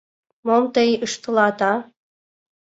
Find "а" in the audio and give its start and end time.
1.71-1.73